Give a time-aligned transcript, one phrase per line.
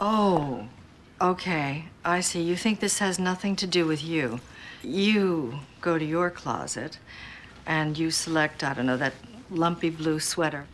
[0.00, 0.68] Oh,
[1.20, 1.86] okay.
[2.04, 2.40] I see.
[2.40, 4.40] You think this has nothing to do with you.
[4.82, 6.98] You go to your closet
[7.66, 9.14] and you select, I don't know, that
[9.50, 10.66] lumpy blue sweater.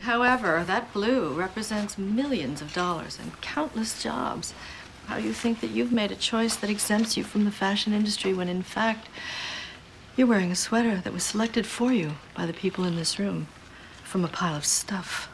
[0.00, 4.52] However, that blue represents millions of dollars and countless jobs.
[5.06, 8.34] How you think that you've made a choice that exempts you from the fashion industry
[8.34, 9.08] when, in fact,
[10.16, 13.46] you're wearing a sweater that was selected for you by the people in this room
[14.02, 15.28] from a pile of stuff?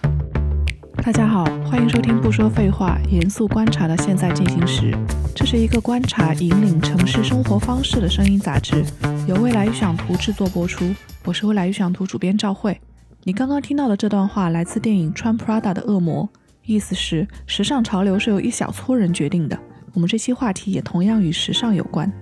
[1.03, 4.93] 大家好，欢迎收听《不说废话，严肃观察的现在进行时》。
[5.34, 8.84] 这是一个观察引领城市生活方式的声音杂志，
[9.27, 10.95] 由未来预想图制作播出。
[11.25, 12.78] 我是未来预想图主编赵慧。
[13.25, 16.25] 你刚刚听到的这段话来自电影《穿 Prada 的恶魔》，
[16.66, 19.59] 意思是时尚潮流是由一小撮人决定的。
[19.95, 22.12] 我们这期话题也同样与时尚有关。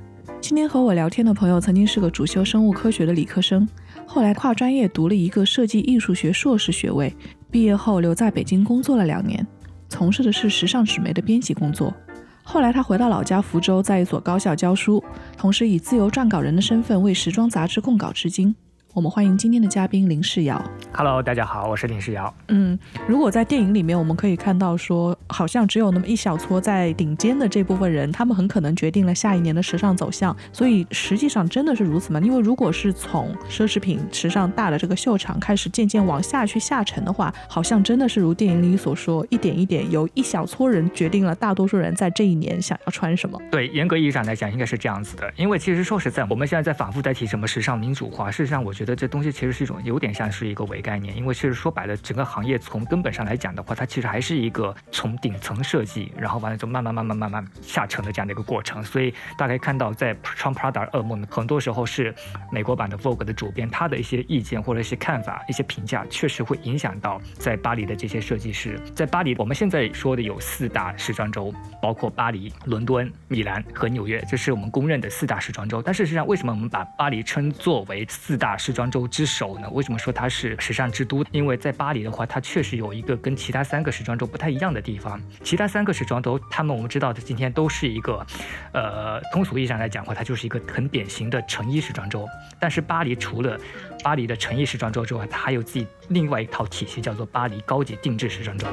[0.41, 3.69] 今天和我聊天的朋友曾经是个主修生物科学的理科生，
[4.11, 7.15] 后来跨专业读了一个设计艺术学硕士学位。
[7.51, 9.47] 毕业后留在北京工作了两年，
[9.91, 11.95] 从事的是时尚纸媒的编辑工作。
[12.43, 15.05] 后来他回到老家福州，在一所高校教书，
[15.37, 18.55] 同时以自由撰稿人的身份为时装杂志供稿至今。
[18.95, 20.61] 我们欢迎今天的嘉宾林世尧。
[20.95, 22.35] Hello，大家好，我是林世尧。
[22.49, 30.35] 嗯，如果在电影里面，我们可以看到说，好像只有那么一小撮在顶尖的这部分人，他们很可能决定了下一年的时尚走向。
[30.53, 32.19] 所以实际上真的是如此吗？
[32.21, 43.39] 因为如果是从奢侈品时尚大的这个秀场开始渐渐往下去下沉的话，好像真的是如电影里所说，一点一点由一小撮人决定了大多数人在这一年想要穿什么。
[43.51, 45.31] 对，严格意义上来讲，应该是这样子的。
[45.37, 58.81] 因为其实说实在，我们现在在反复在提什么时尚民主化，事实上我觉得这东西其实是一种有点像是一个伪概念，因为其实说白了，整个行业从根本上来讲的话，它其实还是一个从顶层设计，然后完了之后慢慢慢慢慢慢下沉的这样的一个过程。
[58.85, 62.15] 所以大家看到，在穿 Prada 噩梦，很多时候是
[62.53, 68.81] 美国版的 Vogue 的主编他的一些意见或者一些看法、一些评价，确实会影响到在巴黎的这些设计师。
[68.95, 75.83] 在巴黎，我们现在说的有四大时装周，包括巴黎、伦敦、米兰和纽约，这是我们公认的四大时装周。
[75.83, 79.71] 但事实上，为什么我们把巴黎称作为四大时装周之首呢？
[79.71, 81.25] 为什么说它是时尚之都？
[81.33, 85.19] 因为在巴黎的话，它确实有一个跟其他三个时装周不太一样的地方。
[85.43, 88.27] 其他三个时装周，他们我们知道的今天都是一个，
[88.75, 92.29] 呃，通俗意义上来讲的话，它就是一个很典型的成衣时装周。
[92.61, 93.59] 但是巴黎除了
[94.05, 98.67] 巴黎的成衣时装周之外，它还有自己另外一套体系，叫做巴黎高级定制时装周。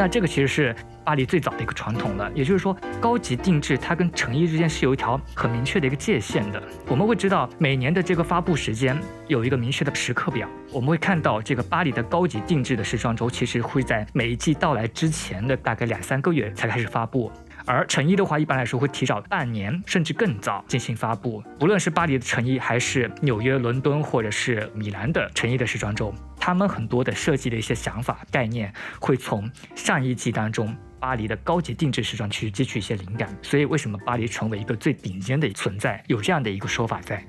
[0.00, 0.74] 那这个其实是
[1.04, 6.62] 巴黎最早的一个传统了，也就是说，高级定制它跟成衣之间是有一条很明确的一个界限的。
[6.88, 17.30] 我们会知道每年的这个发布时间有一个明确的时刻表，我们会看到这个巴黎的高级定制的时装周其实会在每一季到来之前的大概两三个月才开始发布。
[17.70, 21.42] 而成衣的话，一般来说会提早半年甚至更早进行发布。
[21.58, 33.28] 不论是巴黎的成衣，还是纽约、伦敦或者是米兰的成衣的时装周，他们很多的设计的一些想法概念，会从上一季当中巴黎的高级定制时装去汲取一些灵感。
[33.40, 37.24] 所以，为什么巴黎成为一个最顶尖的存在，有这样的一个说法在。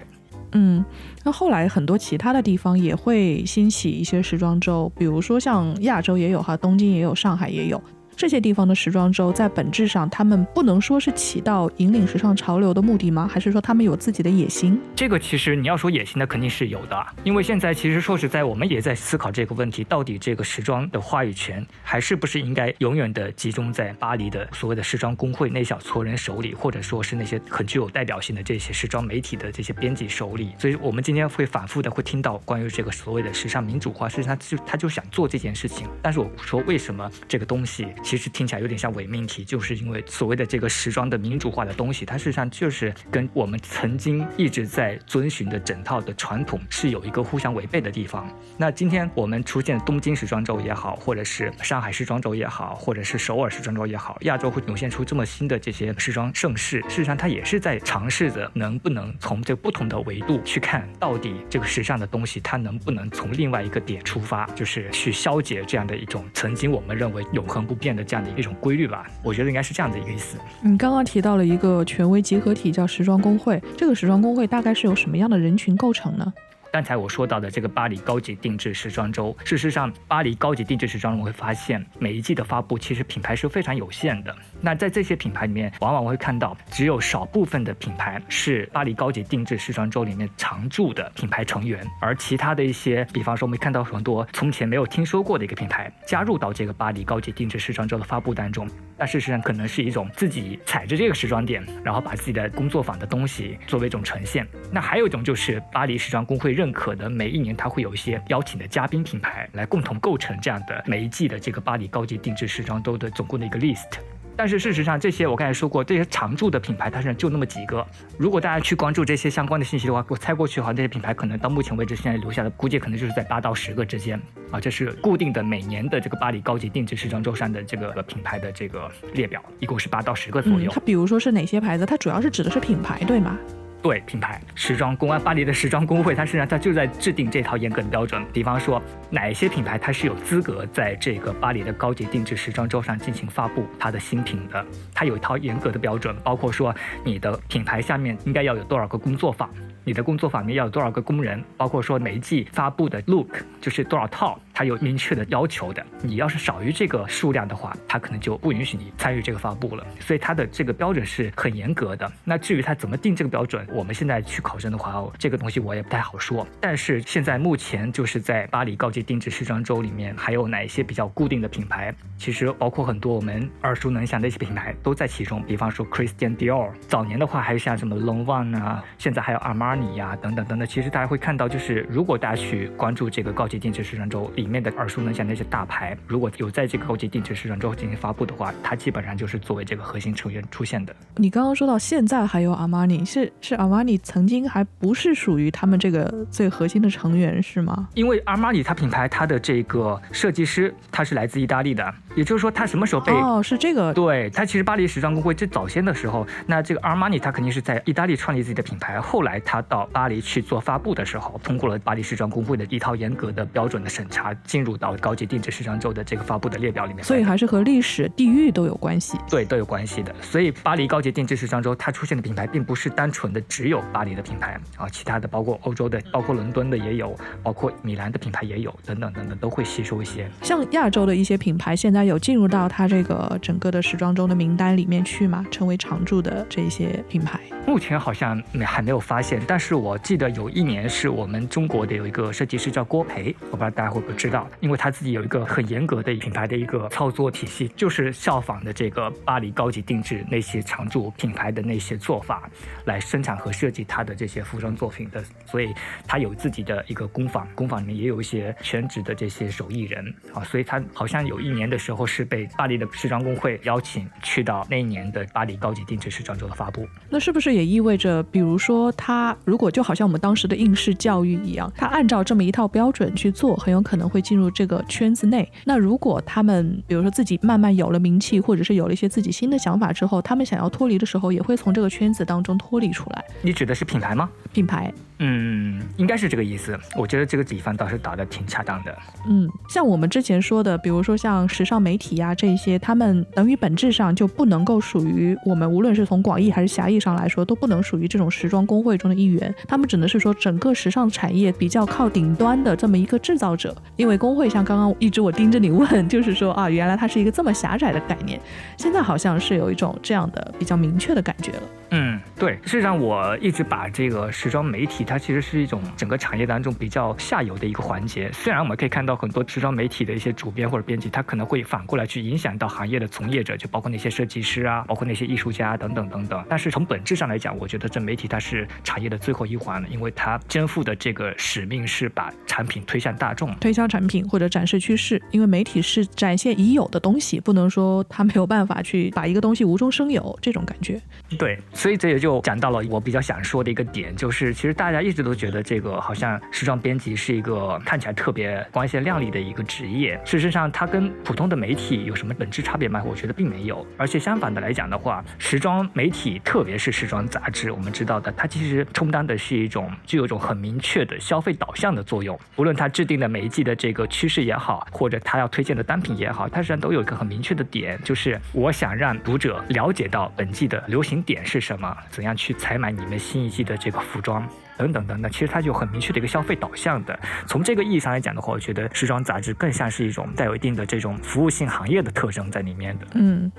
[0.54, 0.84] 嗯，
[1.24, 7.82] 那后来很多其他的地方也会兴起一些时装周，比如说像亚洲也有哈，东京也有，上海也有。
[8.22, 13.28] 这些地方的时装周在本质上，他们不能说是起到引领时尚潮流的目的吗？
[13.28, 14.80] 还是说他们有自己的野心？
[14.96, 17.04] 这个其实你要说野心，那肯定是有的。
[17.24, 30.52] 因为现在其实说实在，我们也在思考这个问题：到底这个时装的话语权还是不是应该永远的集中在巴黎的所谓的时装工会那小撮人手里，或者说是那些很具有代表性的这些时装媒体的这些编辑手里？
[30.60, 35.88] 所以我们今天会反复的会听到关于这个所谓的时尚民主化，实际上就他就想做这件事情。
[36.04, 37.88] 但是我说为什么这个东西？
[38.12, 48.30] 其实听起来有点像伪命题，就是因为所谓的这个时装的民主化的东西，它事实上就是跟我们曾经一直在遵循的整套的传统是有一个互相违背的地方。
[48.58, 68.01] 那今天我们出现东京时装周也好，或者是上海时装周也好，或者是首尔时装周也好，亚洲会涌现出这么新的这些时装盛世，事实上它也是在尝试着能不能从这不同的维度去看，到底这个时尚的东西它能不能从另外一个点出发，就是去消解这样的一种曾经我们认为永恒不变的。
[68.04, 70.38] 这样的一种规律吧，我觉得应该是这样的一个意思。
[70.62, 73.62] 你刚刚提到了一个权威集合体，叫时装工会。
[73.78, 76.34] 这个时装工会大概是由什么样的人群构成呢？
[76.72, 84.34] 刚才我说到的这个巴黎高级定制时装周，事实上，巴黎高级定制时装周，我会发现每一季的发布其实品牌是非常有限的。
[84.62, 98.66] 那在这些品牌里面，往往会看到只有少部分的品牌是巴黎高级定制时装周里面常驻的品牌成员，而其他的一些，比方说我们看到很多从前没有听说过的一个品牌加入到这个巴黎高级定制时装周的发布当中。
[99.02, 104.46] 但事实上，可能是一种自己踩着这个时装点，然后把自己的工作坊的东西作为一种呈现。
[104.72, 106.52] 那还有一种就是巴黎时装工会。
[106.52, 113.88] 认可的每一年，它会有一些邀请的嘉宾品牌来共同构成这样的每一季的这个巴黎高级定制时装周的总共的一个 list。
[114.36, 117.86] 但是事实上，这些我刚才说过，这些常驻的品牌，它是就那么几个。
[118.18, 124.20] 如果大家去关注这些相关的信息的话，我猜过去哈，这些品牌可能到目前为止现在留下的估计可能就是在八到十个之间
[124.50, 124.60] 啊。
[124.60, 130.72] 这是固定的每年的这个巴黎高级定制时装周上的这个品牌的这个列表，一共是八到十个左右。
[130.74, 131.86] 它比如说是哪些牌子？
[131.86, 133.38] 它主要是指的是品牌，对吗？
[133.82, 138.24] 对品牌时装公安，巴黎的时装工会，它实际上它就在制定这套严格的标准。
[138.32, 146.74] 比方说，哪一些品牌它是有资格在这个巴黎的高级定制时装周上进行发布它的新品的，它有一套严格的标准，包括说
[147.04, 149.50] 你的品牌下面应该要有多少个工作坊。
[149.84, 151.44] 你的工作坊里面要有多少个工人？
[151.58, 153.28] 包括说每一季发布的 look
[153.60, 155.84] 就是多少套，它有明确的要求的。
[156.02, 159.86] 你要是少于这个数量的话，它可能就不允许你参与这个发布了。
[160.00, 162.12] 所以它的这个标准是很严格的。
[162.24, 166.46] 那至于它怎么定这个标准，我们现在去考证的话，这个东西我也不太好说。
[166.60, 171.92] 但是现在目前就是在巴黎高级定制时装周里面，还有哪一些比较固定的品牌？
[172.18, 175.42] 其实包括很多我们耳熟能详的一些品牌都在其中。
[175.44, 179.71] 比方说 Christian Dior，早年的话还有像什么 l o n g o n 啊，现在还有 arman。
[179.76, 190.96] 你呀，等等等等，其实大家会看到，就是如果大家去关注这个高级定制时装周里面的耳熟能详那些大牌，如果有在这个高级定制时装周进行发布的话，它基本上就是作为这个核心成员出现的。
[191.16, 197.88] 你刚刚说到现在还有阿玛尼，是是阿玛尼曾经还不是属于他们这个最核心的成员是吗？
[197.94, 209.61] 因为阿玛尼它品牌它的这个设计师他是来自意大利的，也就是说他什么时候被哦是这个对他其实巴黎时装工会最早先的时候，那这个阿玛尼他肯定是在意大利创立自己的品牌，后来他。
[209.64, 217.04] 到巴黎去做发布的时候，通过了巴黎时装工会的一套严格的标准的审查，进入到高级定制时装周的这个发布的列表里面。
[217.04, 219.18] 所以还是和历史、地域都有关系。
[219.30, 220.14] 对，都有关系的。
[220.22, 230.30] 所以巴黎高级定制时装周它出现的品牌，并不是单纯的只有巴黎的品牌啊，其他的包括欧洲的、包括伦敦的也有，包括米兰的品牌也有，等等等等，都会吸收一些。
[230.42, 235.46] 像亚洲的一些品牌，现在有进入到它这个整个的时装周的名单里面去吗？
[235.52, 237.40] 成为常驻的这些品牌？
[237.68, 252.50] 目前好像没还没有发现，但是我记得有一年是我们中国的有一个设计师叫郭培，我不知道大家会不会知道，因为他自己有一个很严格的品牌的一个操作体系，就是效仿的这个巴黎高级定制那些常驻品牌的那些做法
[252.86, 255.68] 来生产和设计他的这些服装作品的，所以
[256.08, 267.52] 他有自己的一个工坊，工坊里面也有一些全职的这些手艺人啊，所以他好像有一年的时候是被巴黎的时装工会邀请去到那一年的巴黎高级定制时装周的发布，那是不是？
[267.52, 275.50] 也意味着，比如说，他如果就好像我们当时的应试教育一样，他按照这么一套标准去做，很有可能会进入这个圈子内。
[275.66, 283.24] 那如果他们，比如说自己慢慢有了名气，或者是有了一些自己新的想法之后，他们想要脱离的时候，也会从这个圈子当中脱离出来。
[283.42, 284.30] 你指的是品牌吗？
[284.54, 284.94] 品牌。
[285.24, 286.76] 嗯，应该是这个意思。
[286.98, 288.98] 我觉得这个比方倒是打的挺恰当的。
[289.28, 299.54] 嗯，像我们之前说的，比如说像时尚媒体呀这些，他们等于本质上就不能够属于我们，无论是从广义还是狭义上来说，都不能属于这种时装工会中的一员。
[299.68, 303.76] 他们只能是说整个时尚产业比较靠顶端的这么一个制造者。
[303.96, 308.40] 因为工会像刚刚一直我盯着你问，就是说啊，原来它是一个这么狭窄的概念，
[308.78, 311.62] 现在好像是有一种这样的比较明确的感觉了。
[311.94, 318.32] 嗯，对，事实上我一直把这个时装媒体，它其实是一种整个产业当中比较下游的一个环节。
[318.32, 326.42] 虽然我们可以看到很多时装媒体的一些主编或者编辑，他可能会反过来去影响到行业的从业者，就包括那些设计师啊，包括那些艺术家等等等等。
[326.48, 335.22] 但是从本质上来讲，我觉得这媒体它是产业的最后一环了，因为它肩负的这个使命是把产品推向大众，推销产品或者展示趋势。
[335.32, 341.00] 因为媒体是展现已有的东西，不能说他没有办法去把一个东西无中生有这种感觉。
[341.38, 341.58] 对。
[341.74, 350.20] 所以这也就讲到了我比较想说的一个点，就是其实大家一直都觉得这个好像时装编辑是一个看起来特别光鲜亮丽的一个职业。
[350.26, 353.02] 事实上，它跟普通的媒体有什么本质差别吗？
[353.06, 353.86] 我觉得并没有。
[353.98, 362.40] 而且相反的来讲的话，时装媒体，特别是时装杂志，我们知道的，它其实充当的是一种具有一种很明确的消费导向的作用。
[362.56, 371.78] 无论它制定的每一季的这个趋势也好，或者它要推荐的单品也好，它实际上都有一个很明确的点，就是我想让读者了解到本季的流行点是什。
[371.78, 371.82] 么？
[372.12, 374.48] 怎样去采买你们新一季的这个服装？
[374.78, 377.20] 等等等等，其实它就很明确的一个消费导向的。
[377.48, 383.08] 从这个意义上来讲的话，我觉得时装杂志更像是一种带有一定的这种服务性行业的特征在里面的。
[383.16, 383.52] 嗯，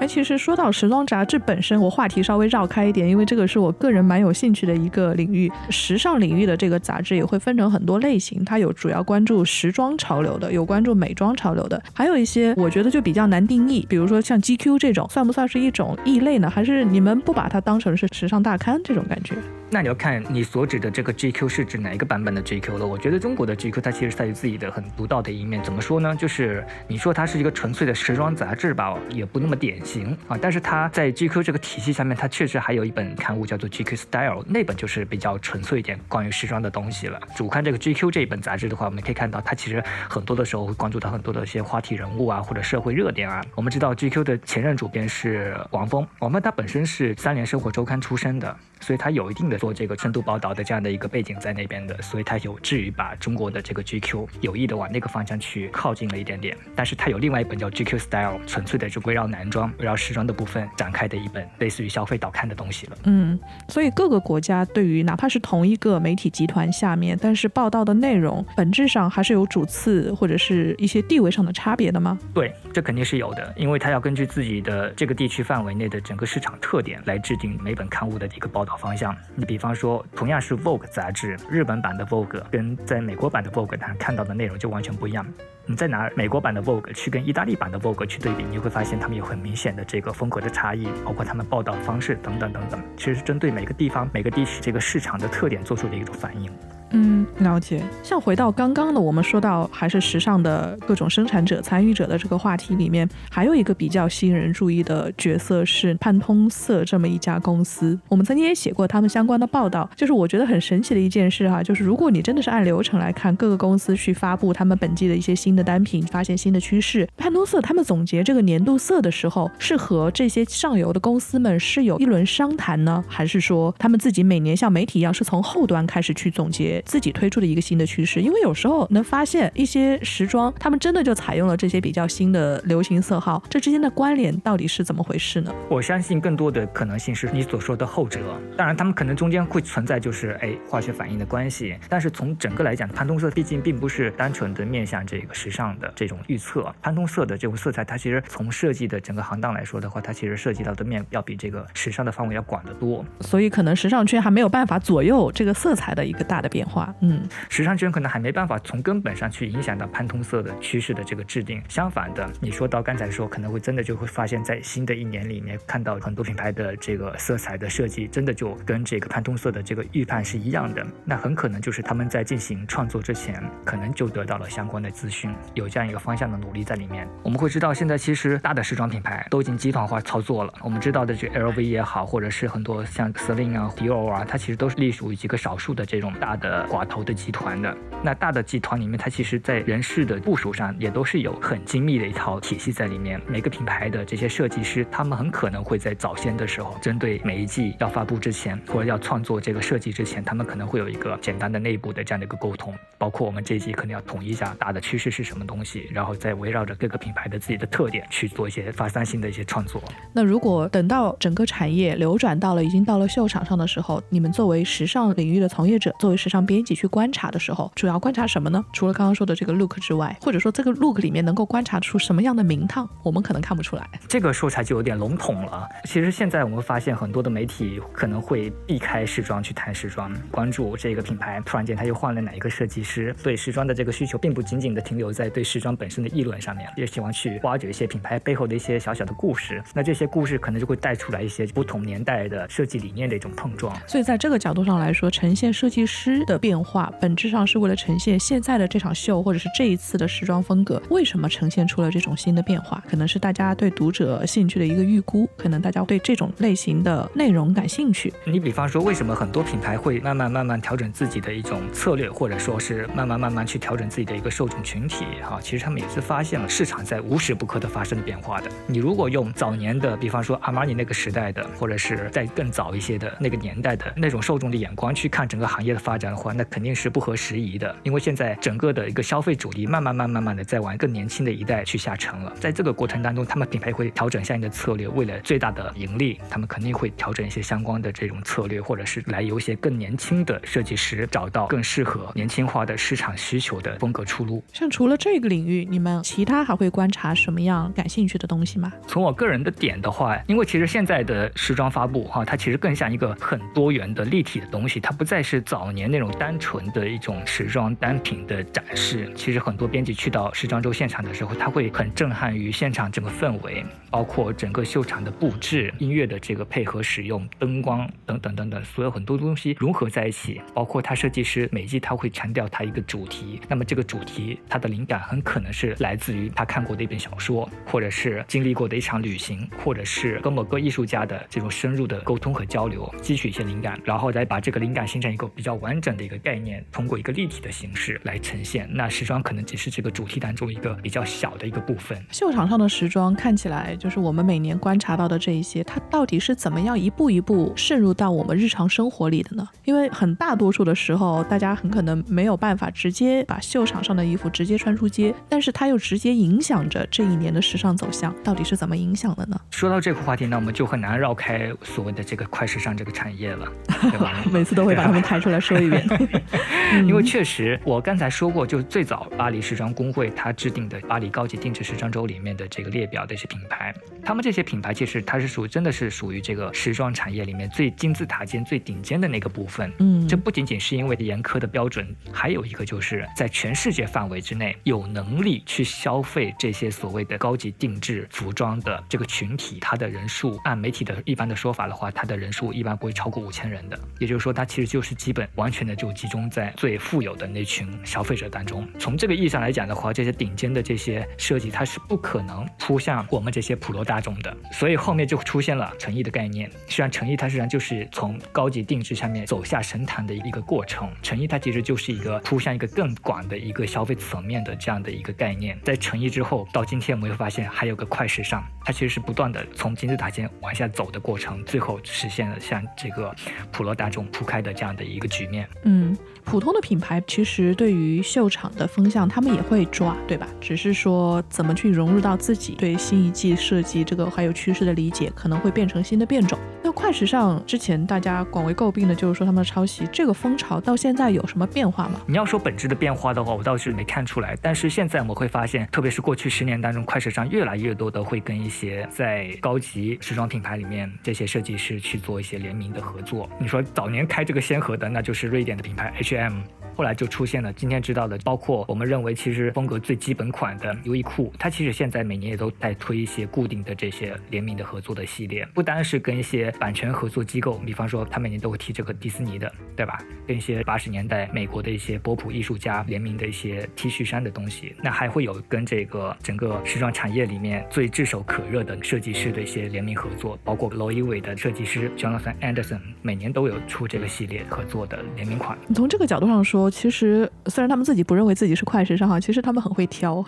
[0.00, 5.50] 哎，其实说到时装杂志本身，我话题稍微绕开一点，因为这个是我个人蛮有兴趣的一个领域。
[5.70, 16.48] 时尚领域的这个杂志也会分成很多类型，它有主要关注时装潮流的，有关注美妆潮流的，还有一些我觉得就比较难定义，比如说像 GQ 这种，算不算是一种异类呢？
[16.48, 19.34] 还是你们不把它当成是时尚大刊这种感觉？
[19.70, 22.86] 那你要看你所指的这个 GQ 是指哪一个版本的 GQ 了？
[22.86, 25.62] 我觉得中国的 GQ 它其实是有自己的很独到的一面。
[25.62, 26.16] 怎么说呢？
[26.16, 29.88] 就是你说它是一个纯粹的时装杂志吧，也不那么典型。
[29.88, 30.38] 型啊。
[30.40, 37.20] 但是它在 GQ 这个体系下面，它确实还有一本刊物叫做 GQ Style，那本就是比较纯粹一点关于时装的东西了。
[37.34, 43.42] 主看这个 GQ 这一本杂志的话，我们可以看到它其实很多的时候会关注到很多的一些话题人物啊，或者社会热点啊。
[43.54, 48.56] 我们知道 GQ 的前任主编是王峰，王峰他本身是三联生活周刊出身的。
[48.80, 56.56] 所以他有一定的做这个深度报道的这样的一个背景在那边的，所以他有至于把中国的这个 GQ 有意的往那个方向去靠近了一点点。
[56.74, 62.96] 但是他有另外一本叫 GQ Style，纯粹的就围绕男装、围绕时装的部分展开的一本类似于消费导刊的东西了。
[63.04, 63.38] 嗯，
[63.68, 72.18] 所以各个国家对于哪怕是同一个媒体集团下面，但是报道的内容本质上还是有主次或者是一些地位上的差别的吗？
[72.32, 79.16] 对，这肯定是有的，因为他要根据自己的这个地区范围内的整个市场特点来制定每本刊物的一个报道方向。
[79.34, 85.26] 你比方说，同样是 Vogue 杂志，日本版的 Vogue 跟在美国版的 Vogue，它看到的内容就完全不一样。
[85.64, 96.52] 你再拿美国版的 Vogue 去跟意大利版的 Vogue 去对比，你会发现他们有很明显的这个风格的差异，包括他们报道方式等等等等，其实是针对每个地方、每个地区这个市场的特点做出的一种反应。
[96.90, 97.82] 嗯，了解。
[98.02, 107.98] 像回到刚刚的，我们说到还是时尚的各种生产者、参与者的这个话题里面，还有一个比较吸引人注意的角色是潘通色这么一家公司。
[108.08, 126.77] 我们曾经也写过他们相关的报道，就是我觉得很神奇的一件事哈，就是如果你真的是按流程来看，各个公司去发布他们本季的一些新的单品，发现新的趋势，潘通色他们总结这个年度色的时候，是和这些上游的公司们是有一轮商谈呢，还是说他们自己每年像媒体一样是从后端开始去总结？
[126.84, 135.52] 自己推出的一个新的趋势，因为有时候能发现一些时装，他们真的就采用了这些比较新的流行色号，这之间的关联到底是怎么回事呢？
[135.68, 138.20] 我相信更多的可能性是你所说的后者，
[138.56, 156.64] 当然他们可能中间会存在就是哎化学反应的关系，但是从整个来讲，潘通色毕竟并不是单纯的面向这个时尚的这种预测，潘通色的这种色彩，它其实从设计的整个行当来说的话，它其实涉及到的面要比这个时尚的范围要广得多，所以可能时尚圈还没有办法左右这个色彩的一个大的变。
[156.64, 156.67] 化
[157.00, 161.62] 嗯，时尚圈可能还没办法从根本上去影响到潘通色的趋势的这个制定。
[161.68, 170.84] 相反的，你说到刚才说可能会真的就会发现，在新的一年里面看到很多品牌的这个色彩的设计，真的就跟这个潘通色的这个预判是一样的。
[171.04, 177.08] 那很可能就是他们在进行创作之前，可能就得到了相关的资讯，有这样一个方向的努力在里面。
[177.22, 180.52] 我们会知道，现在其实大的时装品牌都已经集团化操作了。
[180.62, 186.57] 我们知道的这 LV 也好，或者是很多像 Celine 啊、Dior 啊，它其实都是隶属于几个少数的这种大的。
[186.66, 193.20] 寡头的集团的那大的集团里面，它其实在人事的部署上也都是有很精密的一套体系在里面。
[193.26, 202.74] 每个品牌的这些设计师，他们很可能会在早先的时候，针对每一季要发布之前，或者要创作这个设计之前，他们可能会有一个简单的内部的这样的一个沟通。
[202.96, 209.82] 包括我们这一季可能要统一一下大的趋势是什么东西，然后再围绕着各个品牌的自己的特点去做一些发散性的一些创作。
[210.12, 218.64] 那如果等到整个产业流转到了已经到了秀场上的时候，你们作为时尚领域的从业者，作为时尚编辑去观察的时候，主要观察什么呢？
[218.72, 223.86] 除了刚刚说的这个 look 之外，或者说这个 look 里面能够观察出什么样的名堂，我们可能看不出来。
[224.08, 225.68] 这个说起来就有点笼统了。
[225.84, 239.62] 其实现在我们发现很多的媒体可能会避开时装去谈时装，关注这个品牌突然间他又换了哪一个设计师，对时装的这个需求并不仅仅的停留在对时装本身的议论上面，也喜欢去挖掘一些品牌背后的一些小小的故事。
[239.74, 243.76] 那这些故事可能就会带出来一些不同年代的设计理念的一种碰撞。
[243.86, 246.92] 所以在这个角度上来说，呈现设计师的变化。
[247.00, 252.82] 本质上是为了呈现现在的这场秀，或者是这一次的时装风格，为什么呈现出了这种新的变化？
[252.88, 258.12] 可能是大家对读者兴趣的一个预估，可能大家对这种类型的内容感兴趣。
[258.24, 265.04] 你比方说，为什么很多品牌会慢慢慢慢调整自己的一种策略，或者说是慢慢慢慢去调整自己的一个受众群体？
[265.22, 268.50] 哈，其实他们也是发现了市场在无时不刻的发生变化的。
[268.66, 276.88] 你如果用早年的，比方说阿玛尼那个时代的，或者是在更早一些的那个年代的那种受众的眼光去看整个行业的发展的话，那肯定是。
[276.88, 282.32] 不合时宜的，因为现在整个的一个消费主力慢慢、慢、慢慢的在往更年轻的一代去下沉了。
[282.40, 294.42] 在这个过程当中，他们品牌会调整相应的策略，为了最大的盈利，他们肯定会调整一些相关的这种策略，或者是来由一些更年轻的设计师找到更适合年轻化的市场需求的风格出路。
[294.52, 298.72] 像除了这个领域，你们其他还会观察什么样感兴趣的东西吗？
[298.86, 309.10] 从我个人的点的话，因为其实现在的时装发布哈，它其实更像一个很多元的立体的东西，它不再是早年那种单纯的一种时装单品的展示。
[309.14, 320.40] 其实很多编辑去到时装周现场的时候，他会很震撼于现场整个氛围，包括整个秀场的布置、音乐的这个配合使用、灯光等等等等，所有很多东西融合在一起。
[320.54, 338.68] 包括他设计师每季他会强调他一个主题，那么这个主题它的灵感很可能是来自于他看过的一本小说，或者是经历过的一场旅行，或者是跟某个艺术家的这种深入的沟通和交流，汲取一些灵感，然后再把这个灵感形成一个比较完整的一个概念，通过一个立体的形式来呈现。
[338.72, 341.98] 那时装可能只是这个主题当中一个比较小的一个部分。
[342.10, 349.48] 秀场上的时装看起来就是我们每年观察到的这一些，它到底是怎么样一步一步渗入到我们日常生活里的呢？
[349.64, 359.40] 因为很大多数的时候，大家很可能没有办法直接把秀场上的衣服直接穿出街，但是它又直接影响着这一年的时尚走向，到底是怎么影响的呢？
[359.50, 363.46] 说到这个话题，那我们就很难绕开所谓的这个快时尚这个产业了，
[363.82, 364.24] 对吧？
[364.32, 365.86] 每次都会把他们抬出来说一遍，
[366.86, 373.67] 因为确实我刚才说过，就最早巴黎时装工会它制定的巴黎高级定制时装周里面的这个列表的一些品牌，
[374.04, 379.72] 他们这些品牌其实它是属真的是属于这个时装产业里面最金字塔尖、最顶尖的那个部分。
[379.78, 393.78] 嗯，这不仅仅是因为严苛的标准，还有一个就是在全世界范围之内有能力去消费这些所谓的高级定制服装的这个群体，它的人数按媒体的一般的说法的话，它的人数一般不会超过五千人的。
[393.98, 398.66] 也就是说，它其实就是基本完全的就集中在最富有的那群消费者当中。
[398.78, 404.36] 从这个意义上来讲的话，这些顶尖的这些设计，它是不可能扑向我们这些普罗大众的。
[404.52, 406.50] 所以后面就出现了诚意的概念。
[406.50, 410.90] 实际上，诚意它实际上就是从高级定制上面走下神坛的一个过程。
[411.02, 415.58] 诚意它其实就是一个铺向一个更广的一个消费层面的这样的一个概念。
[415.64, 423.14] 在诚意之后，到今天我们会发现还有个快时尚，它其实是不断的从金字塔尖往下走的过程，最后实现了像这个
[423.50, 425.48] 普罗大众铺开的这样的一个局面。
[425.64, 425.96] 嗯，
[426.30, 430.28] 普通的品牌其实对于秀场的风向，他们也会抓，对吧？
[430.38, 436.38] 只是说怎么去融入到自己对新一季设计这个还有趋势的理解，可能会变成新的变种。
[436.62, 441.98] 那快时尚之前大家广为诟病的就是说他们的抄袭，这个风潮到现在有什么变化吗？
[442.06, 444.36] 你要说本质的变化的话，我倒是没看出来。
[444.42, 453.26] 但是现在我们会发现，特别是过去十年当中，快时尚越来越多的会跟一些在高级时装品牌里面这些设计师去做一些联名的合作。
[453.40, 456.42] 你说早年开这个先河的，那就是瑞典的品牌 H gem.
[456.78, 469.98] 后来就出现了今天知道的，包括我们认为其实风格最基本款的优衣库，它其实现在每年也都在推一些固定的这些联名的合作的系列，不单是跟一些版权合作机构，比方说他每年都会提这个迪士尼的，对吧？
[470.24, 485.58] 跟一些八十年代美国的一些波普艺术家联名的一些 T 恤衫的东西，那还会有跟这个整个时装产业里面最炙手可热的设计师的一些联名合作，包括罗伊韦的设计师 Jonathan Anderson 每年都有出这个系列合作的联名款。
[485.66, 490.24] 你从这个角度上说，其实虽然他们自己不认为自己是快时尚哈，其实他们很会挑，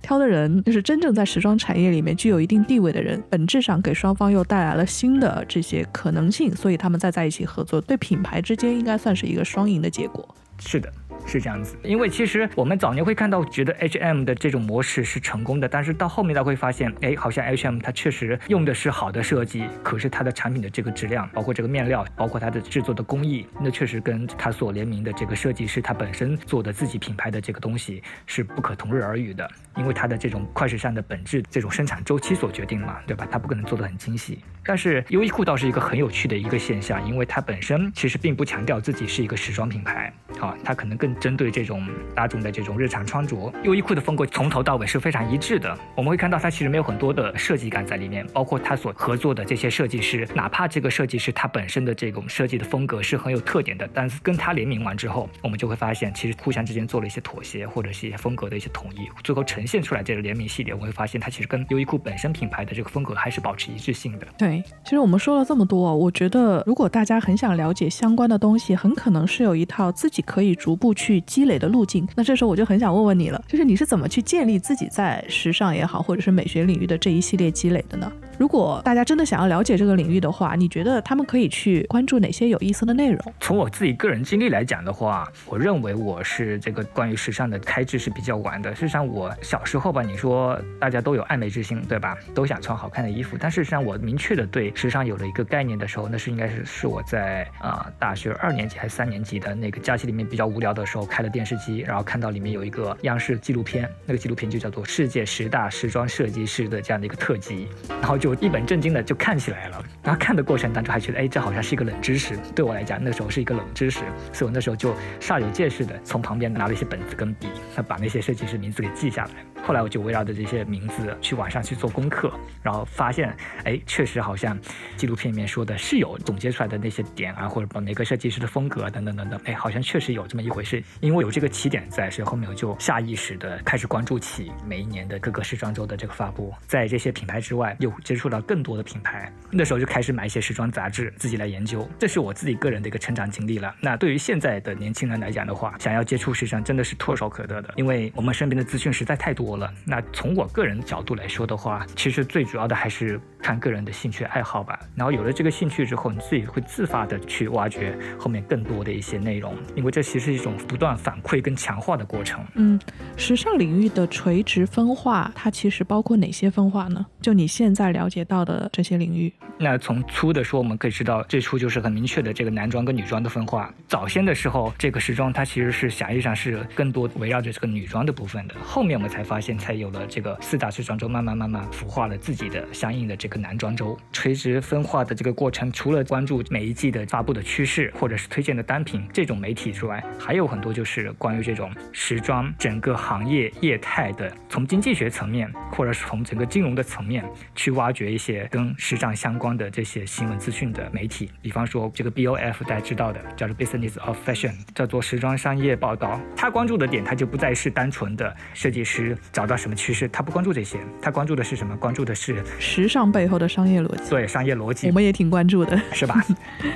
[0.00, 10.26] 挑的人就是真正在时装产业里面具有一定地位的人，本质上给双方又带来了新的这些可能性，所以他们再在一起合作，对品牌之间应该算是一个双赢的结果。
[10.58, 10.92] 是的。
[11.26, 33.26] 是这样子，因为其实我们早年会看到，觉得 H&M 的这种模式是成功的，但是到后面他会发现，哎，好像 H&M 它确实用的是好的设计，可是它的产品的这个质量，包括这个面料，包括它的制作的工艺，那确实跟它所联名的这个设计师他本身做的自己品牌的这个东西是不可同日而语的，因为它的这种快时尚的本质，这种生产周期所决定嘛，对吧？
[33.30, 34.38] 它不可能做得很精细。
[34.64, 43.52] 但是优衣库倒是一个很有趣的一个现象，因为它本身其实并不强调自己是一个时装品牌，好，它可能更针对这种大众的这种日常穿着。
[43.62, 64.26] 优衣库的风格从头到尾是非常一致的，我们会看到它其实没有很多的设计感在里面，包括它所合作的这些设计师，哪怕这个设计师他本身的这种设计的风格是很有特点的，但是跟他联名完之后，我们就会发现其实互相之间做了一些妥协，或者是一些风格的一些统一，最后呈现出来这个联名系列，我会发现它其实跟优衣库本身品牌的这个风格还是保持一致性的。
[64.38, 64.62] 对。
[64.84, 72.06] 其实我们说了这么多，我觉得如果大家很想了解相关的东西，很可能是有一套自己可以逐步去积累的路径。
[72.14, 78.12] 那这时候我就很想问问你了，就是你是怎么去建立自己在时尚也好，或者是美学领域的这一系列积累的呢？
[78.42, 83.34] 如果大家真的想要了解这个领域的话，你觉得他们可以去关注哪些有意思的内容？
[83.38, 88.74] 从我自己个人经历来讲的话，我认为我是这个关于时尚的开智是比较晚的。
[88.74, 92.18] 事实上，我小时候吧，你说大家都有爱美之心，对吧？
[92.34, 94.74] 都想穿好看的衣服，但事实上我明确的对。
[94.74, 107.68] 时尚有了一个概念的时候，那是应该是是我在啊大学二年级还是三年级的那个假期里面比较无聊的时候开了电视机，然后看到里面有一个央视纪录片，那个纪录片就叫做《世界十大时装设计师》的这样的一个特辑，
[108.00, 109.82] 然后就就一本正经的就看起来了。
[110.02, 114.00] 然后看的过程当中还觉得，哎，这好像是一个冷知识，对我来讲那时候是一个冷知识，
[114.32, 117.48] 所以我那时候就煞有介事的从旁边拿了一些本子跟笔，
[117.86, 119.51] 把那些设计师名字给记下来。
[119.62, 124.58] 后来我就围绕着这些名字去网上去做功课，然后发现，哎，确实好像
[124.96, 130.82] 纪录片里面说的是有总结出来的那些点啊，或者把每个设计师的风格等等等等，哎，好像确实有这么一回事。
[131.00, 136.52] 因为有这个起点在，所以后面我就下意识的开始关注起每一年的各个时装周的这个发布。
[136.66, 141.88] 在这些品牌之外，又接触到更多的品牌，那时候就开始买一些时装杂志，自己来研究。
[141.98, 143.74] 这是我自己个人的一个成长经历了。
[143.80, 149.72] 那对于现在的年轻人来讲的话，想要接触时尚真的是唾手可得的，因为我们身边的资讯实在太多了。
[149.84, 154.78] 那从我个人角度来说的话，其实最主要的还是看个人的兴趣爱好吧。
[154.94, 162.44] 然后有了这个兴趣之后，你自己会自发的去挖掘后面更多的一些内容，因为这其实是一种不断反馈跟强化的过程。
[162.54, 162.78] 嗯，
[163.16, 167.04] 时尚领域的垂直分化，它其实包括哪些分化呢？
[167.20, 169.32] 就你现在了解到的这些领域。
[169.58, 173.72] 那从粗的说，我们可以知道最初就是很明确的这个男装跟女装的分化。
[173.86, 178.54] 早先的时候，这个时装它其实是狭义上是更多围绕着这个女装的部分的。
[178.64, 183.98] 后面我们才发现，现才有了这个四大时装周，慢慢慢慢孵化了自己的相应的这个男装周。
[184.10, 197.24] 垂直分化的这个过程，除了关注每一季的发布的趋势或者是推荐的单品这种媒体之外，还有很多就是关于这种时装整个行业业态的，从经济学层面或者是从整个金融的层面
[197.54, 199.52] 去挖掘一些跟时尚相关。
[199.52, 206.18] 的这些新闻资讯的媒体，比方说这个 BOF 大家知道的叫做 Business of Fashion，叫做时装商业报道。
[206.34, 211.76] 他关注的点，他就不再是单纯的设计师找到什么趋势，他不关注这些，他关注的是什么？
[211.76, 214.10] 关注的是时尚背后的商业逻辑。
[214.10, 216.24] 对，商业逻辑，我们也挺关注的，是吧？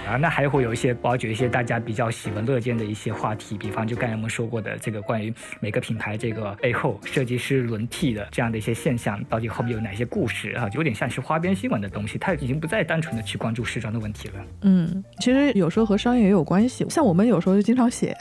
[0.06, 10.68] 啊， 那还会有一些挖掘一些大家比较喜闻乐见的一些话题，比方就刚才我们说过的这个关于每个品牌这个背后设计师轮替的这样的一些现象，到底后面有哪些故事啊？
[10.74, 12.66] 有点像是花边新闻的东西，他已经不。
[12.66, 14.34] 不再单纯的去关注时装的问题了。
[14.62, 16.84] 嗯，其实有时候和商业也有关系。
[16.90, 18.12] 像我们有时候就经常写，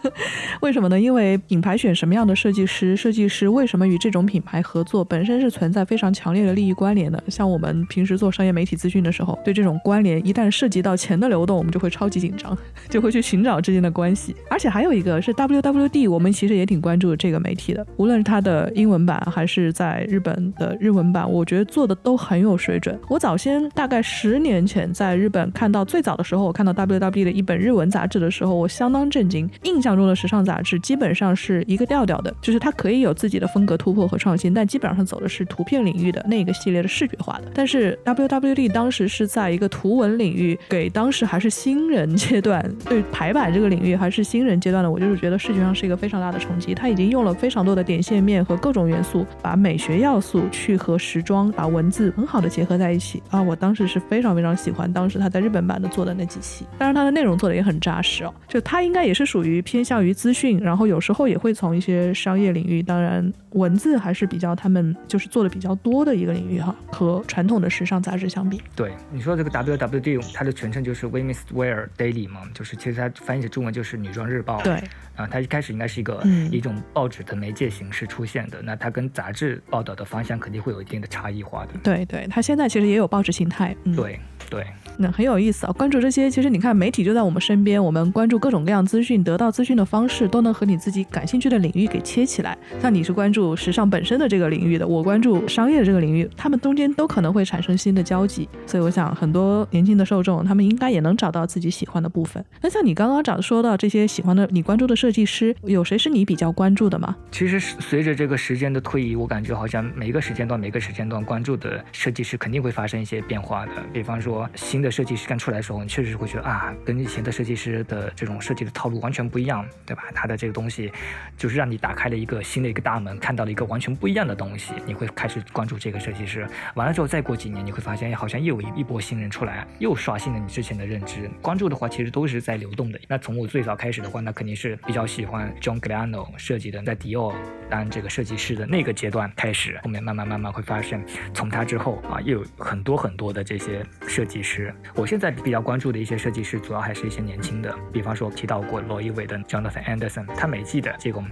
[0.60, 1.00] 为什么呢？
[1.00, 7.20] 因为品牌选什么样的设计师，设计师为什么与这种品牌合作，本身是存在非常强烈的利益关联的。
[7.28, 12.56] 像我们平时做商业媒体资讯的时候，对这种关联一旦涉及到钱的流动，我们就会超级紧张，
[12.88, 14.36] 就会去寻找之间的关系。
[14.48, 22.96] 而且还有一个是 WWD，我们其实也挺关注这个媒体的，无论是它的英文版还是在日本的日文版，我觉得做的都很有水准。
[23.08, 23.86] 我早先大。
[23.86, 29.48] 概十年前，在日本看到最早的时候，我看到 WWD 的一本日文杂志的时候，我相当震惊。
[29.62, 37.50] 印象中的时尚杂志基本上是一个调调的，就是它可以有自己的风格突破和创新，但基本上走的是图片领域的那个系列的视觉化的。
[37.54, 46.74] 但是 WWD 当时是在一个图文领域，给当时还是新人阶段，对排版这个领域还是新人阶段的，我就是觉得视觉上是一个非常大的冲击。
[46.74, 53.40] 它已经用了非常多的点线面和各种元素，把美学要素去和时装、把文字很好的结合在一起啊！
[53.40, 53.76] 我当。
[53.76, 58.32] 时是非常非常喜欢当时他在日本版的做的那几期，当然他的内容做的也很扎实哦。
[58.48, 66.74] 就他应该也是属于偏向于资讯，然后有时候也会从一些商业领域，当然文字还是比较他们就是做的比较多的一个领域哈。
[66.92, 74.62] 和传统的时尚杂志相比，对你说这个 WWD，它的全称就是 Women's Wear Daily 嘛，就是其实它翻译成中文就是女装日报。
[74.62, 74.82] 对
[75.16, 81.72] 啊，它一开始应该是一个嗯一种报纸的媒介形式出现的，那它跟杂志报道的方向肯定会有一定的差异化的。
[81.82, 83.74] 对对，它现在其实也有报纸形态。
[83.84, 84.64] 嗯对对，
[84.98, 85.72] 那很有意思啊！
[85.72, 92.56] 关注这些，其实你看媒体就在我们身边，我们关注各种各样资讯，得到资讯的方式都能和你自己感兴趣的领域给切起来。
[92.80, 98.48] 像你是关注时尚本身的这个领域的，我关注商业的这个领域，他们中间都可能会产生新的交集。
[98.66, 102.44] 所以我想，很多年轻的受众，他们应该也能找到自己喜欢的部分。
[102.60, 107.14] 那像你刚刚找说到这些喜欢的，你关注的设计师，有谁是你比较关注的吗？
[107.30, 113.72] 其实随着这个时间的推移，我感觉好像每一个时间段、每个时间段关注的设计师肯定会发生一些变化的。
[113.92, 120.02] 比方说，新的设计师刚出来的时候，你确实是会觉得啊，跟以前的设计师的这种设计的套路完全不一样，对吧？
[120.12, 120.90] 他的这个东西
[121.36, 126.44] 就是让你打开了一个新的一个大门，看到了一个完全不一样的东西，你会开始关注这个设计师。
[126.74, 131.30] 完了之后，再过几年，你会发现好像又有一波新人出来，又刷新了你之前的认知。
[131.40, 132.98] 关注的话，其实都是在流动的。
[133.06, 137.34] 那从我最早开始的话，那肯定是比比较喜欢 John Glano 设计的，在迪奥
[137.68, 141.04] 当这个设计师的那个阶段开始，后面慢慢慢慢会发现，
[141.34, 143.84] 从他之后啊，又有很多很多的这些。
[144.08, 151.26] 设计师，我现在比较关注的一些设计师，主要还是一些年轻的，比方说提到过罗伊韦的 Jonathan Anderson，他每季的这种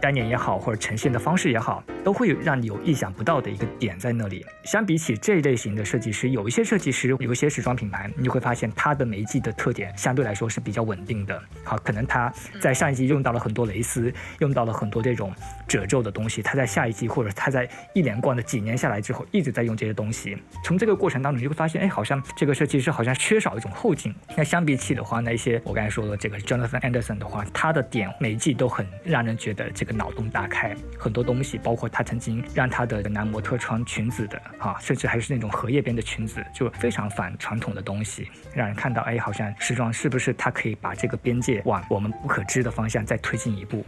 [0.00, 4.46] 概念也好，或者呈现的方式也好，都会让你有意想不到的一个点在那里。
[4.62, 11.42] 相比起这一类型的设计师，有一些设计师，有一些时装品牌，你就会发现他的每一季的特点相对来说是比较稳定的。
[11.64, 15.32] 好，可能他在上一季用到了很多蕾丝，用到了很多这种
[15.68, 20.36] 褶皱的东西，他在下一季或者他在一连贯的几年下来之后，一直在用这些东西。
[20.64, 24.12] 从这个过程当中，你就会发现，哎，好像这个设计师好像缺少一种后劲。
[24.36, 43.84] 那相比起的话，那一些我刚才说的这个 Jonathan Anderson 的话，他的点每一季都很让人觉得这个脑洞大开，很多东西，包括他曾经让他的男模特穿裙子的啊，甚至还是那种荷叶边的裙子，就非常反传统的东西，让人看到，哎，好像时装是不是他可以把这个边界往我们不可知的方向再推进一步。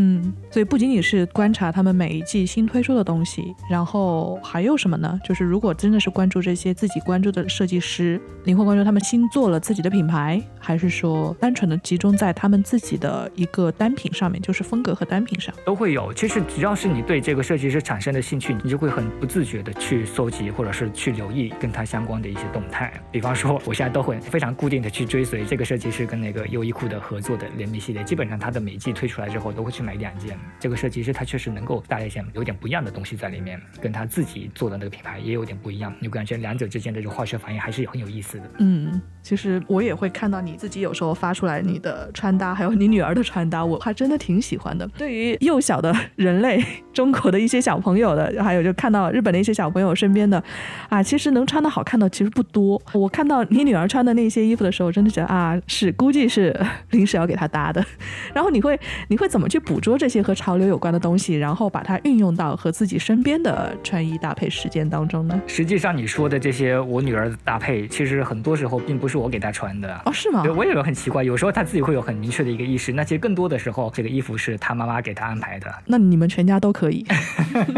[0.00, 5.20] 嗯，所以不仅仅是观察他们每一季新推出的东西，然后还有什么呢？
[5.24, 16.14] 就是如果真的是关注这些自己关注的设计师，你会关注他们新做了自己的品牌，还是说单纯的集中在他们自己的一个单品上面，就是风格和单品上都会有。
[16.14, 22.92] 其实只要是你对这个设计师产生的兴趣，你就会很不自觉的去搜集或者是去留意跟他相关的一些动态。
[23.10, 29.87] 比方说，我现在都会非常固定的去追随这个设计师跟那个优衣库的合作的联名系列，基本上他的每季推出来之后，都会去。
[29.88, 35.94] 买两件，这个设计师他确实能够带来一些有点不一样的东西在里面，跟他自己做的那个品牌也有点不一样。
[35.98, 38.44] 你感觉两者之间的这个化学反应还是很有意思的。
[38.58, 44.86] 嗯，其实我也会看到你自己有时候发出来你的穿搭，还有你女儿的穿搭，我还真的挺喜欢的。
[44.88, 50.44] 对于幼小的人类，中国的一些小朋友的，还有就看到日本的一些小朋友身边的，
[50.90, 52.78] 啊，其实能穿的好看的其实不多。
[52.92, 56.54] 我看到你女儿穿的那些衣服的时候，真的觉得啊，是估计是
[56.90, 57.82] 临时要给她搭的。
[58.34, 59.77] 然后你会你会怎么去补？
[59.78, 65.40] 捕捉这些和潮流有关的东西，然后把它运用到和自己身边的穿衣搭配实践当中呢？
[65.46, 70.42] 实际上，你说的这些我女儿的搭配，其实很多时候并不是我给她穿的哦，是吗？
[70.42, 75.72] 对我也有很奇怪，有时候她自己会有很明确的一个意识，那其实更多的时候，这个衣服是她妈妈给她安排的。
[75.86, 77.06] 那你们全家都可以？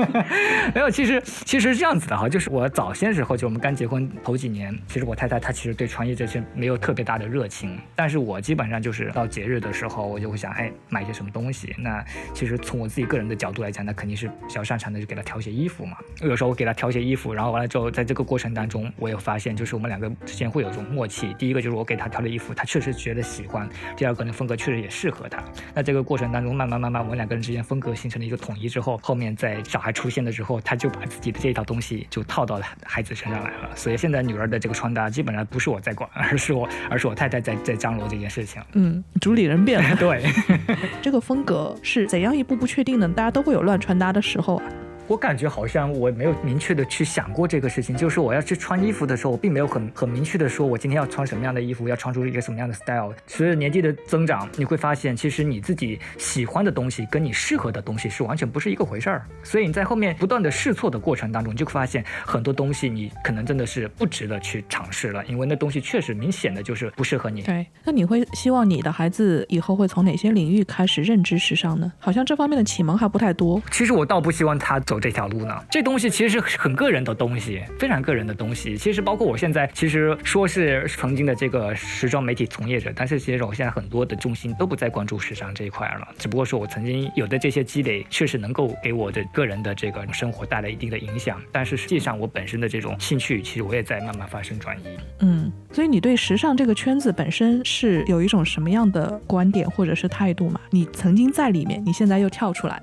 [0.74, 11.89] 没有，其实其实是这样子的哈，就是我早些时候，就我们刚结婚头几年，其实我太太她其实对穿衣这些没有特别大的热情，但是我基本上就是到节日的时候，我就会想，哎，买些什么东西那。
[11.90, 15.96] 那其实从我自己个人的角度来讲，那肯定是比较擅长的，就给他挑些衣服嘛。
[16.22, 21.34] 有时候我给他挑些衣服，然后完了之后，在这个过程当中，我也发现，就是我们两个之间会有一种默契。
[21.34, 25.42] 第一个就是我给他挑的衣服，他确实觉得喜欢；第二个呢，风格确实也适合他。
[25.74, 33.74] 那这个过程当中，慢慢慢慢，我们两个人之间风格形成了一个统一之后，后面在小孩出现的时候，他就把自己的这一套东西就套到了孩子身上来了。
[33.74, 38.62] 所以现在女儿的这个穿搭基本上不是我在管，而是我，而是我太太在在张罗这件事情。
[38.74, 39.96] 嗯，主理人变了。
[40.00, 40.22] 对，
[41.02, 41.69] 这个风格。
[41.82, 43.08] 是怎样一步步确定的？
[43.08, 44.64] 大家都会有乱穿搭的时候啊。
[45.10, 53.12] 我感觉好像我没有明确的去想过这个事情，就是我要去穿衣服的时候，我并没有很很明确的说，我今天要穿什么样的衣服，要穿出一个什么样的 style。
[53.26, 59.26] 随着年纪的增长，你会发现，其实你自己喜欢的东西跟你适合的东西是完全不是一个回事儿。
[59.42, 67.42] 所以你在后面不断的试错的过程当中，你就会发现很多东西你可能真的是不值得去尝试了，因为那东西确实明显的就是不适合你。
[67.42, 71.92] 对，那你会希望你的孩子以后会从哪些领域开始认知时尚呢？
[71.98, 73.60] 好像这方面的启蒙还不太多。
[73.72, 74.99] 其实我倒不希望他走。
[75.00, 75.64] 这条路呢？
[75.70, 78.76] 这东西其实是很个人的东西，非常个人的东西。
[78.76, 86.08] 其实包括我现在，其实说是曾经的这个时装媒体从业者，但是其实我现在很多的重心都不再关注时尚这一块了。
[86.18, 91.40] 只不过说我曾经有的这些积累，确实能够给我的个人的这个生活带来一定的影响。
[91.50, 94.82] 但是实际上，我本身的这种兴趣，其实我也在慢慢发生转移。
[95.20, 100.60] 嗯，所以你对时尚这个圈子本身是有一种什么样的观点或者是态度吗？
[100.70, 102.82] 你曾经在里面，你现在又跳出来。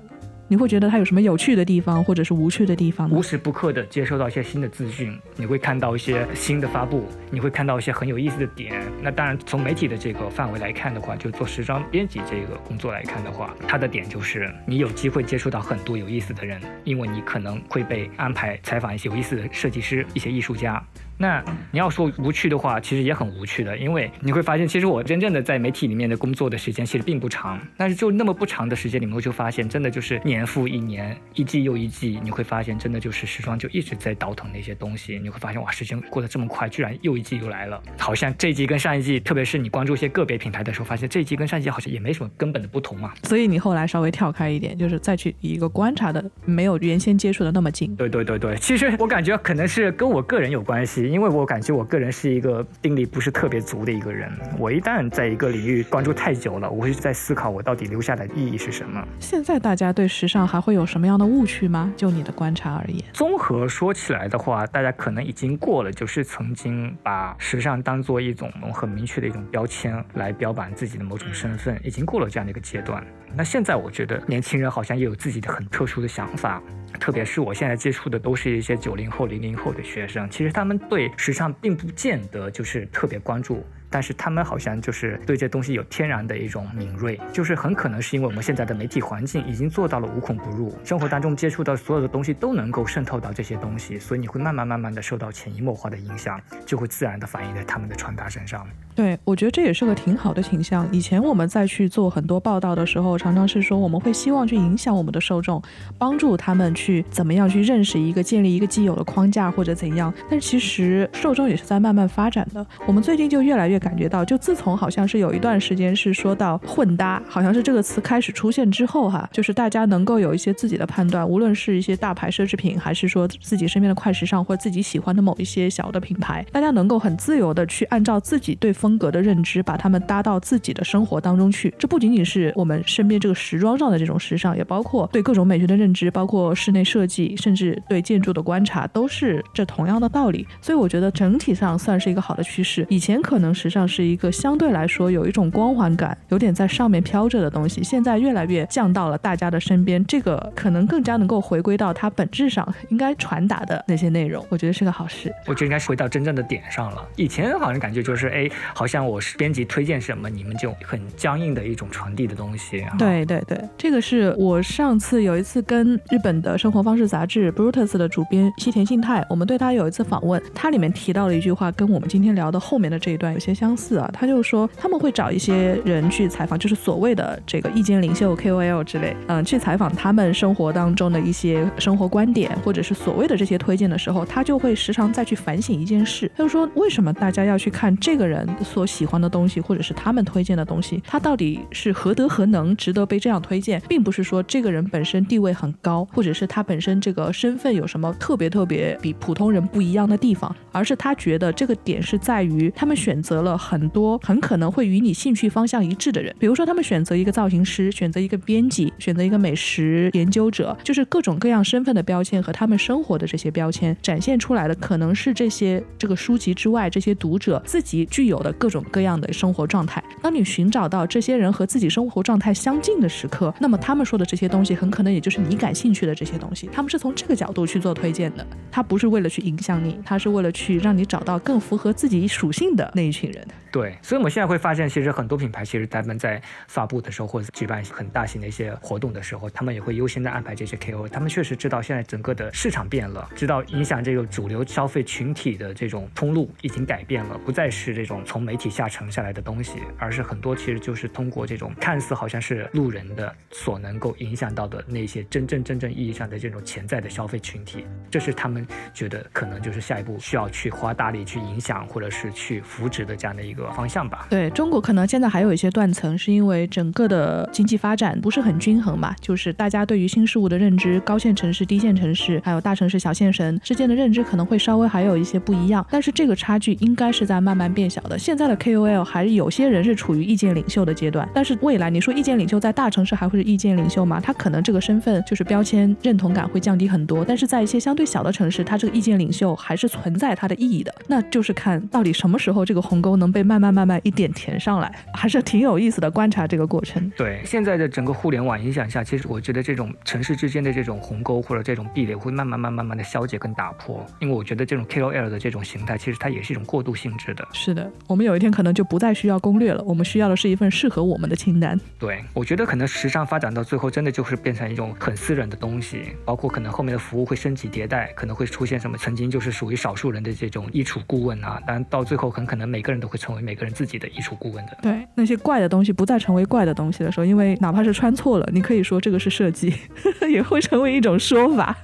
[0.50, 3.10] 你会觉得它有什么有趣的地方，或者是无趣的地方？
[3.10, 8.82] 无时不刻的接收到一些新的资讯，你会看到一些新的发布，你会看到一些很有意思的点。
[9.02, 20.82] 那当然，从媒体的这个范围来看的话，就做时装编辑这个工作来看的话，它的点就是你有机会接触到很多有意思的人，因为你可能会被安排采访一些有意思的设计师、一些艺术家。
[21.18, 43.12] 那你要说无趣的话，其实也很无趣的，因为你会发现，其实我真正的在媒体里面的工作的时间其实并不长，但是就那么不长的时间里面，我就发现，真的就是年复一年，一季又一季，你会发现，真的就是时装就一直在倒腾那些东西，你会发现，哇，时间过得这么快，居然又一季又来了，好像这一季跟上一季，特别是你关注一些个别品牌的时候，发现这一季跟上一季好像也没什么根本的不同嘛。
[43.24, 47.96] 所以你后来稍微跳开一点，就是再去一个观察的，没有原先接触的那么近。
[47.96, 51.88] 对对对对，其实我感觉可能是跟我个人有关系，因为我感觉我。
[51.88, 59.02] 个人是一个定力不是特别足的一个人，我一旦在一个领域关注太久了，我会在思考我到底留下的意义是什么。
[59.18, 61.90] 现在大家对时尚还会有什么样的误区吗？
[61.96, 73.02] 就你的观察而言，综合说起来的话，大家可能已经过了，就是曾经把时尚当做一种很明确的一种标签来标榜自己的某种身份，已经过了这样的一个阶段。
[73.34, 76.62] 那现在我觉得年轻人好像也有自己的很特殊的想法，
[76.98, 83.64] 特别是我现在接触的都是一些九零后、零零后的学生，其实他们对时尚并不见得就是特别关注。
[83.90, 98.66] 但是他们好像就是对这东西有天然的一种敏锐，就是很可能是因为我们现在的媒体环境已经做到了无孔不入，生活当中接触到所有的东西都能够渗透到这些东西，所以你会慢慢慢慢的受到潜移默化的影响，就会自然的反映在他们的穿搭身上。
[98.94, 100.90] 对，我觉得这也是个挺好的倾向。
[100.92, 105.62] 以前我们在去做很多报道的时候，常常是说我们会希望去影响我们的受众，
[105.96, 110.12] 帮助他们去怎么样去认识一个、建立一个既有的框架或者怎样。
[110.28, 112.66] 但其实受众也是在慢慢发展的。
[112.86, 131.72] 我们最近就越来越感觉到，就自从好像是有一段时间是说到混搭，好像是这个词开始出现之后哈，就是大家能够有一些自己的判断，无论是一些大牌奢侈品，还是说自己身边的快时尚或者自己喜欢的某一些小的品牌，大家能够很自由的去按照自己对风格的认知，把它们搭到自己的生活当中去。
[131.78, 140.46] 这不仅仅是我们身边这个时装上的这种时尚，也包括对各种美学的认知，包括室内设计，甚至对建筑的观察，都是这同样的道理。
[140.60, 142.86] 所以我觉得整体上算是一个好的趋势。
[142.88, 150.02] 以前可能是时尚是一个相对来说有一种光环感，有点在上面飘着的东西，现在越来越降到了大家的身边。
[150.06, 155.30] 这个可能更加能够回归到它本质上应该传达的那些内容，我觉得是个好事。
[155.46, 157.06] 我觉得应该是回到真正的点上了。
[157.16, 162.82] 以前好像感觉就是，哎，好像我是编辑推荐什么，你们就很僵硬的一种传递的东西。
[162.98, 174.08] 对对对，这个是我上次有一次跟日本的生活方式杂志 Brutus 的主编西田信太，我们对他有一次访问，他里面提到了一句话，跟我们今天聊的后面的这一段有些相似啊。
[174.12, 220.02] 他就说他们会找一些人去采访，就是所谓的这个意见领袖 KOL 之类，嗯，去采访他们生活当中的一些生活观点，或者是所谓的这些推荐的时候，他就会时常再去反省一件事，他就说为什么大家要去看这个人所喜欢的东西，或者是他们推荐的东西，他到底是何德何能，值得被这样推荐，并不是说这个人本身地位很高，或者是他本身这个身份有什么特别特别比普通人不一样的地方，而是他觉得这个点是在于他们选择了很多很可能会与你兴趣方向一致的人，比如说他们选择一个造型师，选择一个编辑，选择一个美食研究者，就是各种各样身份的标签和他们生活的这些标签展现出来的，可能是这些这个书籍之外这些读者自己具有的各种各样的生活状态。
[220.20, 226.68] 当你寻找到这些人和自己生活状态相近的时刻，那么他们说的这些东西很可能也就是你感兴趣的这些东西。
[226.72, 233.37] 他们是从这个角度去做推荐的，他不是为了去影响你，他是为了去让你找到更符合自己属性的那一群人。
[233.38, 233.67] 人。
[233.70, 241.06] 对，所以我们现在会发现，其实很多品牌，其实他们在发布的时候，或者举办很大型的一些活动的时候，他们也会优先的安排这些 KO。
[241.08, 264.26] 他们确实知道现在整个的市场变了，知道影响这个主流消费群体的这种通路已经改变了，不再是这种从媒体下沉下来的东西，而是很多其实就是通过这种看似好像是路人的所能够影响到的那些真正真正意义上的这种潜在的消费群体，这是他们觉得可能就是下一步需要去花大力去影响或者是去扶植的这样的一个方向吧。
[264.30, 278.18] 对中国可能现在还有一些断层，是因为整个的经济发展不是很均衡嘛，就是大家对于新事物的认知，高线城市、低线城市，还有大城市、小县城之间的认知可能会稍微还有一些不一样，但是这个差距应该是在慢慢变小的。
[278.18, 284.20] 现在的 KOL 还是有些人是处于意见领袖的阶段，但是未来你说意见领袖在大城市还会是意见领袖吗？
[284.20, 290.94] 他可能这个身份就是标签认同感会降低很多，但是在一些相对小的城市，他这个意见领袖还是存在它的意义的。
[291.06, 296.08] 那就是看到底什么时候这个鸿沟能被慢慢慢慢一点填上来，还是挺有意思的。
[296.18, 304.04] 观察这个过程，对现在的整个互联网影响下，其实我觉得这种城市之间的这种鸿沟或者这种壁垒会慢慢慢慢慢的消解跟打破。
[304.20, 307.46] 因为我觉得这种 KOL 的这种形态，其实它也是一种过渡性质的。
[307.52, 311.78] 是的，我们有一天可能就不再需要攻略了，我们需要的是一份适合我们的清单。
[311.98, 324.76] 对，我觉得可能时尚发展到最后，真的就是变成一种很私人的东西，包括可能后面的服务会升级迭代，可能会出现什么曾经就是属于少数人的这种衣橱顾问啊，但到最后很可能每个人都会成为每个人自己的衣橱顾问的。
[324.82, 329.72] 对，那些怪的东西不再成为怪的东西的时候，因为哪怕是穿错了，你可以说这个是设计，
[330.30, 331.76] 也会成为一种说法。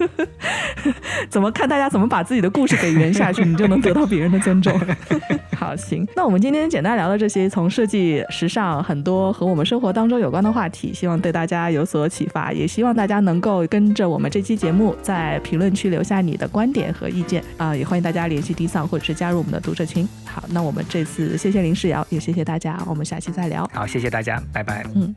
[1.30, 4.78] 怎么看大家怎么把自己的故事给圆下去，你就能得到别人的尊重。
[5.56, 20.06] 好，行，那我们今天简单聊了这些从设计、时尚很多和我们生活当中有关的话题，希望对大家有所启发，也希望大家能够跟着我们这期节目在评论区留下你的观点和意见啊，也欢迎大家联系迪桑或者是加入我们的读者群。
[20.34, 23.70] 好那我们这次谢谢林世尧也谢谢大家我们下期再聊。
[23.72, 24.84] 好谢谢大家拜拜。
[24.96, 25.14] 嗯。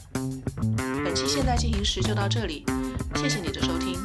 [1.04, 2.64] 本期现在进行时就到这里
[3.16, 3.98] 谢谢你的收听。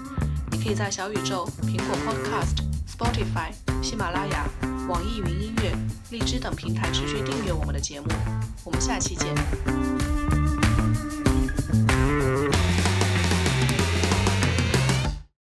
[0.51, 4.49] 你可以在小宇宙苹果 podcast spotify 喜马拉雅
[4.89, 5.71] 网易云音乐
[6.11, 8.07] 荔枝等平台持续订阅我们的节目。
[8.65, 9.35] 我们下期见。